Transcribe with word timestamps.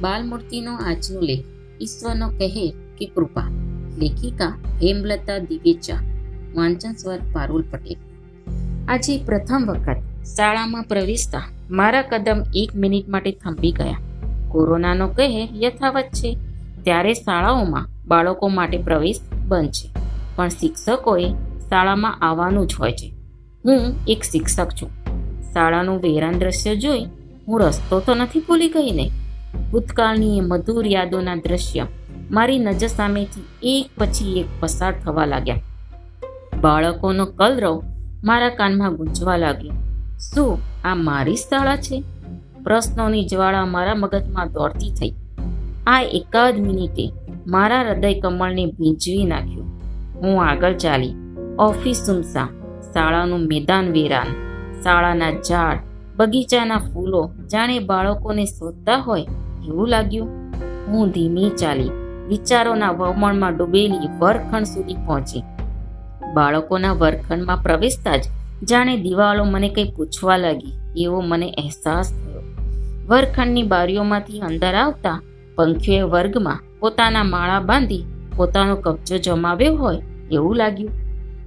બાલમૂર્તિનો 0.00 0.76
આજનો 0.76 1.20
લેખ. 1.20 1.44
ઈશ્વરનો 1.82 2.28
કહેર 2.28 2.72
કે 2.98 3.06
કૃપા. 3.06 3.50
લેખિકા 3.98 4.58
હેમલતા 4.82 5.38
દિવેચા 5.38 5.94
વાંચન 6.54 6.92
સ્વર 6.92 7.18
પારુલ 7.32 7.64
પટેલ. 7.70 7.96
આજે 8.88 9.24
પ્રથમ 9.24 9.64
વખત 9.68 10.24
શાળામાં 10.36 10.82
પ્રવેશતા 10.82 11.42
મારા 11.70 12.02
કદમ 12.02 12.42
એક 12.54 12.74
મિનિટ 12.74 13.08
માટે 13.08 13.32
થંભી 13.32 13.72
ગયા. 13.72 13.98
કોરોનાનો 14.48 15.08
કહેર 15.08 15.48
યથાવત 15.64 16.04
છે. 16.04 16.38
ત્યારે 16.82 17.14
શાળાઓમાં 17.14 17.88
બાળકો 18.08 18.48
માટે 18.48 18.78
પ્રવેશ 18.78 19.20
બંધ 19.48 19.70
છે. 19.70 19.88
પણ 20.36 20.48
શિક્ષકોએ 20.48 21.32
શાળામાં 21.68 22.18
આવવાનું 22.20 22.66
જ 22.66 22.74
હોય 22.80 22.92
છે. 22.92 23.12
હું 23.64 23.94
એક 24.08 24.22
શિક્ષક 24.22 24.68
છું. 24.68 24.90
શાળાનું 25.52 26.00
વેરાન 26.00 26.38
દ્રશ્ય 26.38 26.76
જોઈ 26.76 27.04
હું 27.48 27.60
રસ્તો 27.60 28.00
તો 28.00 28.14
નથી 28.14 28.40
ભૂલી 28.40 28.68
ગઈ 28.68 28.90
ને? 28.90 29.10
ભૂતકાળની 29.70 30.38
એ 30.38 30.40
મધુર 30.40 30.86
યાદોના 30.86 31.34
દ્રશ્ય 31.34 31.86
મારી 32.30 32.58
નજર 32.58 32.86
સામેથી 32.86 33.44
એક 33.62 33.90
પછી 33.98 34.40
એક 34.40 34.46
પસાર 34.60 34.94
થવા 35.00 35.26
લાગ્યા. 35.26 35.60
બાળકોનો 36.60 37.26
કલરવ 37.26 37.82
મારા 38.24 38.48
કાનમાં 38.48 38.94
ગુંજવા 38.94 39.36
લાગ્યો. 39.36 39.72
શું 40.18 40.58
આ 40.84 40.94
મારી 40.94 41.36
શાળા 41.36 41.76
છે? 41.76 42.02
પ્રશ્નોની 42.64 43.24
જ્વાળા 43.24 43.66
મારા 43.66 43.94
મગજમાં 43.94 44.52
દોડતી 44.52 44.90
થઈ. 44.90 45.14
આ 45.86 46.02
એકાદ 46.02 46.58
મિનિટે 46.58 47.12
મારા 47.46 47.82
હૃદય 47.82 48.20
કમળને 48.20 48.66
ભીંજવી 48.66 49.24
નાખ્યું. 49.24 49.66
હું 50.14 50.44
આગળ 50.44 50.72
ચાલી. 50.72 51.14
ઓફિસ 51.58 51.96
સુમસા 51.96 52.48
શાળાનું 52.94 53.40
મેદાન 53.40 53.92
વેરાન. 53.92 54.26
શાળાના 54.82 55.30
ઝાડ, 55.30 55.78
બગીચાના 56.16 56.78
ફૂલો 56.78 57.30
જાણે 57.52 57.78
બાળકોને 57.78 58.44
શોધતા 58.44 58.96
હોય 58.96 59.26
એવું 59.66 59.88
લાગ્યું. 59.88 60.30
હું 60.86 61.10
ધીમી 61.10 61.50
ચાલી, 61.50 61.92
વિચારોના 62.28 62.90
વમણમાં 62.90 63.56
ડૂબેલી 63.56 64.10
વર્ગખંડ 64.18 64.64
સુધી 64.64 64.94
પહોંચી. 64.94 65.44
બાળકોના 66.34 66.92
વર્ગખંડમાં 66.92 67.62
પ્રવેશતા 67.62 68.16
જ 68.16 68.24
જાણે 68.70 68.96
દિવાલો 68.96 69.44
મને 69.44 69.68
કંઈ 69.68 69.92
પૂછવા 69.96 70.36
લાગી, 70.36 70.74
એવો 70.96 71.20
મને 71.20 71.48
અહેસાસ 71.50 72.12
થયો. 72.12 72.42
વર્ગખંડની 73.08 73.62
બારીઓમાંથી 73.62 74.40
અંદર 74.40 74.74
આવતા 74.74 75.16
પંખીઓએ 75.56 76.02
વર્ગમાં 76.02 76.62
પોતાના 76.80 77.24
માળા 77.24 77.60
બાંધી 77.60 78.04
પોતાનો 78.36 78.76
કબજો 78.76 79.18
જમાવ્યો 79.18 79.76
હોય 79.76 80.02
એવું 80.30 80.56
લાગ્યું. 80.56 80.92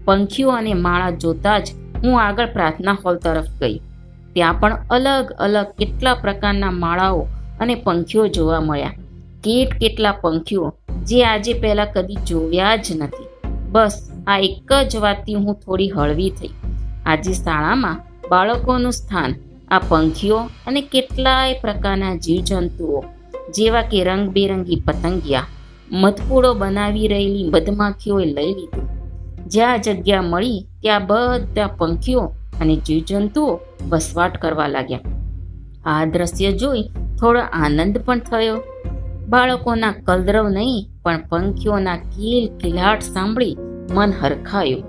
પંખીઓ 0.06 0.50
અને 0.50 0.74
માળા 0.74 1.12
જોતા 1.12 1.60
જ 1.60 1.68
હું 2.04 2.22
આગળ 2.22 2.46
પ્રાર્થના 2.46 2.98
હોલ 3.06 3.18
તરફ 3.18 3.52
ગઈ. 3.60 3.78
ત્યાં 4.34 4.60
પણ 4.60 4.78
અલગ 4.90 5.32
અલગ 5.40 5.68
કેટલા 5.78 6.14
પ્રકારના 6.14 6.72
માળાઓ 6.72 7.28
અને 7.60 7.76
પંખીઓ 7.76 8.28
જોવા 8.28 8.62
મળ્યા. 8.62 8.94
કેટ 9.44 9.74
કેટલા 9.74 10.12
પંખીઓ, 10.12 10.74
જે 11.04 11.24
આજે 11.24 11.54
પહેલાં 11.54 11.88
કદી 11.94 12.18
જોયા 12.28 12.76
જ 12.76 12.88
નથી. 12.96 13.28
બસ, 13.72 14.10
આ 14.28 14.38
એક 14.38 14.74
જ 14.88 14.96
વાતથી 14.96 15.34
હું 15.34 15.56
થોડી 15.56 15.90
હળવી 15.90 16.30
થઈ. 16.30 16.50
આજે 17.06 17.34
શાળામાં 17.34 18.02
બાળકોનું 18.30 18.92
સ્થાન, 18.92 19.36
આ 19.72 19.80
પંખીઓ 19.80 20.38
અને 20.38 20.82
કેટલાય 20.82 21.54
પ્રકારના 21.54 22.16
જીવજંતુઓ, 22.16 23.04
જેવા 23.56 23.82
કે 23.82 24.04
રંગબેરંગી 24.04 24.76
પતંગિયા, 24.76 25.46
મધપૂડો 25.92 26.54
બનાવી 26.54 27.08
રહેલી 27.08 27.50
મધમાખીઓએ 27.50 28.26
લઈ 28.26 28.54
લીધું. 28.54 28.90
જ્યાં 29.50 29.82
જગ્યા 29.82 30.22
મળી, 30.22 30.66
ત્યાં 30.82 31.08
બધા 31.08 31.68
પંખીઓ 31.68 32.22
અને 32.62 32.76
જીવજંતુઓ 32.76 33.60
વસવાટ 33.90 34.38
કરવા 34.38 34.68
લાગ્યા. 34.68 35.00
આ 35.86 36.06
દ્રશ્ય 36.06 36.52
જોઈ 36.52 36.84
થોડો 37.20 37.40
આનંદ 37.40 37.98
પણ 38.06 38.20
થયો. 38.20 38.58
બાળકોના 39.30 39.92
કલદ્રવ 39.92 40.50
નહીં, 40.50 40.88
પણ 41.04 41.28
પંખીઓના 41.30 41.98
કિલ 41.98 42.50
કિલાટ 42.58 43.02
સાંભળી 43.02 43.58
મન 43.92 44.14
હરખાયું. 44.22 44.84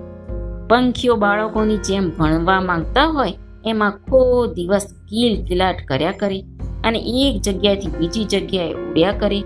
પંખીઓ 0.67 1.15
બાળકોની 1.15 1.77
જેમ 1.77 2.09
ભણવા 2.09 2.61
માંગતા 2.61 3.05
હોય, 3.05 3.33
એમાં 3.65 3.89
આખો 3.89 4.47
દિવસ 4.53 4.85
કિલ 5.09 5.45
કિલાટ 5.45 5.79
કર્યા 5.87 6.11
કરે 6.11 6.39
અને 6.83 6.99
એક 6.99 7.41
જગ્યાએથી 7.41 7.97
બીજી 7.99 8.23
જગ્યાએ 8.23 8.73
ઉડ્યા 8.73 9.11
કરે. 9.11 9.43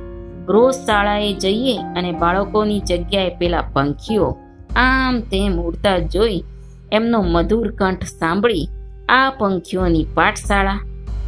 રોજ 0.47 0.73
શાળાએ 0.73 1.33
જઈએ 1.33 1.77
અને 1.95 2.11
બાળકોની 2.11 2.79
જગ્યાએ 2.79 3.37
પેલા 3.37 3.61
પંખીઓ 3.73 4.27
આમ 4.75 5.19
તેમ 5.19 5.55
ઉડતા 5.61 5.99
જોઈ 5.99 6.43
એમનો 6.91 7.21
મધુર 7.21 7.71
કંઠ 7.71 8.03
સાંભળી 8.03 8.67
આ 9.09 9.29
પંખીઓની 9.29 10.05
પાઠશાળા 10.13 10.79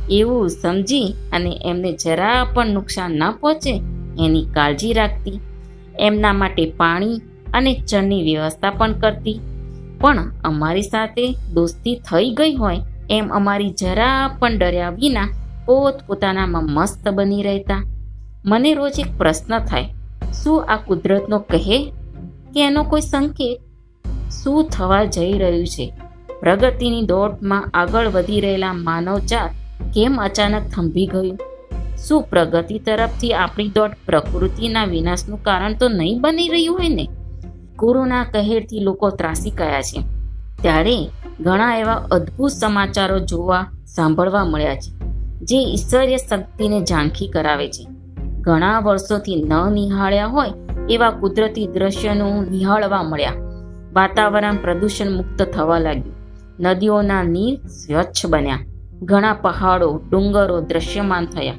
એવું 0.09 0.49
સમજી 0.49 1.15
અને 1.33 1.59
એમને 1.65 1.91
જરા 1.93 2.47
પણ 2.53 2.67
નુકસાન 2.67 3.11
ન 3.11 3.31
પહોંચે, 3.31 3.81
એની 4.25 4.45
કાળજી 4.53 4.93
રાખતી. 4.93 5.39
એમના 5.99 6.33
માટે 6.33 6.65
પાણી 6.65 7.21
અને 7.53 7.73
ચણની 7.91 8.23
વ્યવસ્થા 8.23 8.71
પણ 8.71 8.93
કરતી. 8.93 9.39
પણ 10.01 10.31
અમારી 10.43 10.81
સાથે 10.81 11.35
દોસ્તી 11.53 11.95
થઈ 11.95 12.31
ગઈ 12.31 12.53
હોય 12.53 12.77
એમ 13.09 13.29
અમારી 13.29 13.69
જરા 13.69 14.37
પણ 14.39 14.57
ડર્યા 14.57 14.89
વિના 14.89 15.29
પોત 15.65 15.93
પોતાનામાં 16.07 16.65
મસ્ત 16.65 17.09
બની 17.09 17.43
રહેતા. 17.43 17.85
મને 18.45 18.73
રોજ 18.73 18.99
એક 18.99 19.17
પ્રશ્ન 19.17 19.59
થાય, 19.59 19.85
શું 20.43 20.65
આ 20.65 20.75
કુદરતનો 20.75 21.39
કહે? 21.39 21.91
કે 22.53 22.65
એનો 22.65 22.83
કોઈ 22.83 23.01
સંકેત? 23.01 23.61
શું 24.31 24.69
થવા 24.69 25.03
જઈ 25.03 25.33
રહ્યું 25.33 25.67
છે? 25.67 25.93
પ્રગતિની 26.39 27.01
દોડમાં 27.01 27.71
આગળ 27.73 28.07
વધી 28.07 28.41
રહેલા 28.41 28.73
માનવજાત 28.73 29.49
કેમ 29.93 30.21
અચાનક 30.21 30.61
થંભી 30.75 31.07
ગયું? 31.07 31.37
શું 32.07 32.23
પ્રગતિ 32.23 32.79
તરફથી 32.79 33.33
આપણી 33.33 33.69
દોડ 33.69 33.91
પ્રકૃતિના 34.05 34.85
વિનાશનું 34.85 35.43
કારણ 35.43 35.73
તો 35.73 35.89
નહીં 35.89 36.21
બની 36.21 36.49
રહ્યું 36.49 36.77
હોય 36.77 36.89
ને? 36.89 37.09
કોરોના 37.75 38.23
કહેરથી 38.23 38.79
લોકો 38.79 39.09
ત્રાસી 39.09 39.49
ગયા 39.49 39.81
છે. 39.81 39.99
ત્યારે 40.61 41.09
ઘણા 41.39 41.75
એવા 41.75 41.93
અદ્ભુત 41.93 42.51
સમાચારો 42.51 43.19
જોવા, 43.19 43.67
સાંભળવા 43.95 44.45
મળ્યા 44.45 44.75
છે, 44.75 44.91
જે 45.39 45.57
ઈશ્વરીય 45.63 46.17
શક્તિને 46.17 46.83
ઝાંખી 46.83 47.27
કરાવે 47.27 47.67
છે. 47.67 47.87
ઘણા 48.41 48.79
વર્ષોથી 48.79 49.35
ન 49.35 49.73
નિહાળ્યા 49.73 50.25
હોય 50.25 50.49
એવા 50.89 51.11
કુદરતી 51.11 51.67
દ્રશ્યનું 51.67 52.51
નિહાળવા 52.51 53.03
મળ્યા. 53.03 53.33
વાતાવરણ 53.93 54.55
પ્રદૂષણ 54.55 55.11
મુક્ત 55.11 55.43
થવા 55.43 55.79
લાગ્યું. 55.79 56.15
નદીઓના 56.59 57.23
નીર 57.23 57.67
સ્વચ્છ 57.67 58.25
બન્યા. 58.25 58.59
ઘણા 59.03 59.33
પહાડો, 59.33 60.01
ડુંગરો 60.11 60.61
દ્રશ્યમાન 60.61 61.25
થયા. 61.25 61.53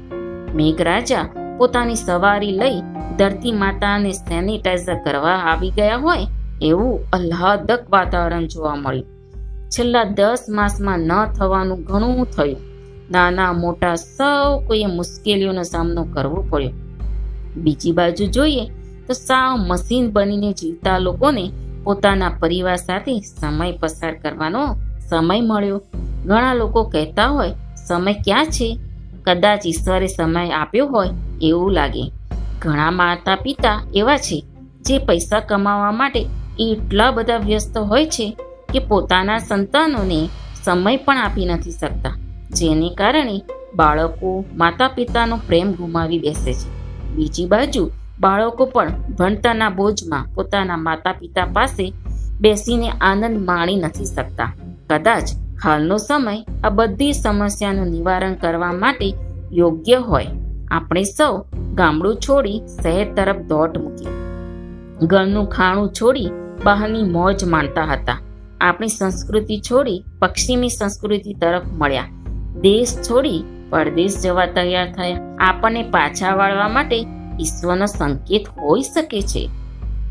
મેઘરાજા 0.55 1.29
પોતાની 1.57 1.95
સવારી 1.95 2.51
લઈ 2.51 2.81
ધરતી 3.19 3.51
માતાને 3.51 4.11
સેનિટાઈઝર 4.11 5.03
કરવા 5.03 5.31
આવી 5.31 5.69
ગયા 5.69 5.97
હોય 5.97 6.17
એવું 6.61 6.99
આહ્લાદક 7.13 7.89
વાતાવરણ 7.89 8.47
જોવા 8.47 8.75
મળ્યું. 8.75 9.05
છેલ્લા 9.69 10.03
દસ 10.03 10.45
માસમાં 10.49 10.99
ન 10.99 11.25
થવાનું 11.25 11.83
ઘણું 11.83 12.25
થયું. 12.25 12.57
નાના 13.11 13.53
મોટા 13.53 13.95
સૌ 13.95 14.59
કોઈએ 14.59 14.85
મુશ્કેલીઓનો 14.85 15.63
સામનો 15.63 16.03
કરવો 16.03 16.45
પડ્યો. 16.49 16.71
બીજી 17.57 17.91
બાજુ 17.91 18.25
જોઈએ 18.25 18.65
તો 19.07 19.13
સાવ 19.13 19.57
મશીન 19.57 20.11
બનીને 20.11 20.53
જીવતા 20.53 20.97
લોકોને 20.97 21.51
પોતાના 21.83 22.29
પરિવાર 22.29 22.75
સાથે 22.75 23.19
સમય 23.19 23.71
પસાર 23.71 24.15
કરવાનો 24.15 24.75
સમય 25.09 25.41
મળ્યો. 25.41 25.81
ઘણા 26.25 26.53
લોકો 26.53 26.83
કહેતા 26.83 27.27
હોય, 27.27 27.51
સમય 27.87 28.13
ક્યાં 28.13 28.45
છે? 28.45 28.79
કદાચ 29.23 29.61
ઈશ્વરે 29.65 30.07
સમય 30.07 30.49
આપ્યો 30.49 30.87
હોય 30.87 31.09
એવું 31.41 31.71
લાગે. 31.71 32.11
ઘણા 32.59 32.91
માતા 32.91 33.35
પિતા 33.35 33.81
એવા 33.93 34.17
છે, 34.17 34.45
જે 34.81 34.97
પૈસા 34.97 35.39
કમાવા 35.39 35.91
માટે 35.91 36.25
એટલા 36.59 37.11
બધા 37.11 37.37
વ્યસ્ત 37.37 37.77
હોય 37.77 38.05
છે 38.05 38.37
કે 38.73 38.79
પોતાના 38.79 39.37
સંતાનોને 39.37 40.29
સમય 40.63 40.97
પણ 40.97 41.17
આપી 41.17 41.45
નથી 41.45 41.71
શકતા. 41.71 42.17
જેને 42.49 42.89
કારણે 42.89 43.41
બાળકો 43.75 44.45
માતા 44.55 44.87
પિતાનો 44.87 45.39
પ્રેમ 45.47 45.71
ગુમાવી 45.71 46.19
બેસે 46.19 46.53
છે. 46.53 46.79
બીજી 47.15 47.45
બાજુ, 47.45 47.91
બાળકો 48.19 48.65
પણ 48.65 48.89
ભણતરના 48.89 49.69
બોજમાં 49.69 50.25
પોતાના 50.35 50.77
માતા 50.77 51.11
પિતા 51.11 51.45
પાસે 51.45 51.93
બેસીને 52.41 52.89
આનંદ 52.89 53.45
માણી 53.45 53.75
નથી 53.75 54.05
શકતા. 54.05 54.53
કદાચ 54.89 55.23
હાલનો 55.63 55.97
સમય 55.97 56.45
આ 56.63 56.69
બધી 56.69 57.13
સમસ્યાનું 57.13 57.87
નિવારણ 57.87 58.33
કરવા 58.33 58.71
માટે 58.71 59.13
યોગ્ય 59.51 59.95
હોય. 59.95 60.27
આપણે 60.71 61.03
સૌ 61.03 61.37
ગામડું 61.75 62.15
છોડી 62.15 62.61
શહેર 62.83 63.13
તરફ 63.13 63.37
દોટ 63.37 63.77
મૂકી 63.77 64.07
ઘરનું 65.07 65.49
ખાણું 65.49 65.89
છોડી 66.01 66.29
બહારની 66.63 67.03
મોજ 67.03 67.43
માણતા 67.43 67.83
હતા. 67.83 68.17
આપણી 68.61 68.87
સંસ્કૃતિ 68.87 69.61
છોડી 69.71 70.03
પશ્ચિમી 70.19 70.69
સંસ્કૃતિ 70.69 71.33
તરફ 71.33 71.61
મળ્યા. 71.77 72.03
દેશ 72.61 72.97
છોડી 73.01 73.43
પરદેશ 73.69 74.21
જવા 74.23 74.45
તૈયાર 74.45 74.91
થયા. 74.91 75.19
આપણને 75.39 75.83
પાછા 75.83 76.35
વાળવા 76.35 76.67
માટે 76.67 76.99
ઈશ્વરનો 77.39 77.85
સંકેત 77.85 78.47
હોઈ 78.47 78.81
શકે 78.81 79.21
છે. 79.21 79.49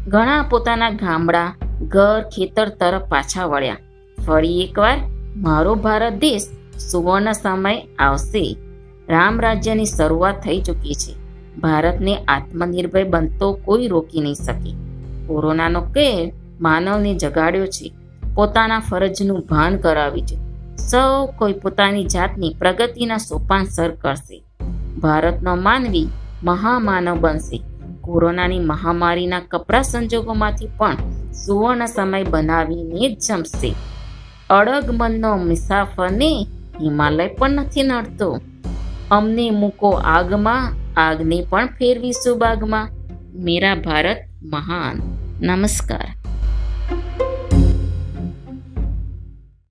ઘણા 0.09 0.43
પોતાના 0.51 0.91
ગામડા, 0.91 1.55
ઘર, 1.83 2.23
ખેતર 2.23 2.69
તરફ 2.69 3.03
પાછા 3.03 3.45
વળ્યા. 3.45 3.77
ફરી 4.27 4.61
એકવાર 4.61 4.99
મારો 5.39 5.75
ભારત 5.75 6.13
દેશ 6.13 6.43
સુવર્ણ 6.91 7.33
સમય 7.33 7.83
આવશે. 7.99 8.57
રામ 9.09 9.41
રાજ્યની 9.41 9.85
શરૂઆત 9.85 10.35
થઈ 10.35 10.61
ચૂકી 10.61 10.95
છે. 10.95 11.13
ભારતને 11.61 12.17
આત્મનિર્ભર 12.17 13.05
બનતો 13.05 13.53
કોઈ 13.53 13.89
રોકી 13.89 14.21
નહીં 14.21 14.35
શકે. 14.35 14.71
કોરોનાનો 15.27 15.81
કેર 15.81 16.33
માનવને 16.61 17.15
જગાડ્યો 17.15 17.67
છે. 17.67 17.93
પોતાના 18.35 18.81
ફરજનું 18.81 19.41
ભાન 19.41 19.77
કરાવી 19.77 20.23
છે. 20.23 20.37
સૌ 20.77 21.27
કોઈ 21.27 21.53
પોતાની 21.53 22.05
જાતની 22.05 22.55
પ્રગતિના 22.59 23.17
સોપાન 23.17 23.65
સર 23.65 23.91
કરશે. 23.91 24.45
ભારતનો 25.01 25.57
માનવી 25.57 26.09
મહામાનવ 26.45 27.19
બનશે. 27.21 27.63
કોરોનાની 28.01 28.59
મહામારીના 28.59 29.41
કપરા 29.41 29.83
સંજોગોમાંથી 29.83 30.67
પણ 30.67 30.97
સુવર્ણ 31.33 31.87
સમય 31.87 32.25
બનાવીને 32.25 33.17
જમશે. 33.29 33.75
અડગ 34.51 34.85
મનનો 34.91 35.37
મુસાફરને 35.37 36.47
હિમાલય 36.81 37.29
પણ 37.29 37.51
નથી 37.51 37.83
નડતો. 37.83 38.41
અમને 39.11 39.51
મૂકો 39.51 39.91
આગમાં, 39.91 40.73
આગને 40.97 41.47
પણ 41.51 41.67
ફેરવીશું 41.67 42.39
બાગમાં. 42.39 42.89
મેરા 43.35 43.75
ભારત 43.75 44.17
મહાન. 44.43 45.03
નમસ્કાર. 45.43 46.15